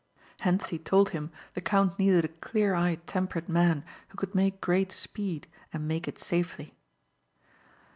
Hentzi 0.39 0.79
told 0.79 1.11
him 1.11 1.29
the 1.53 1.61
count 1.61 1.99
needed 1.99 2.25
a 2.25 2.37
clear 2.39 2.73
eyed, 2.73 3.05
temperate 3.05 3.47
man 3.47 3.85
who 4.07 4.15
could 4.17 4.33
make 4.33 4.59
great 4.59 4.91
speed 4.91 5.45
and 5.71 5.87
make 5.87 6.07
it 6.07 6.17
safely. 6.17 6.73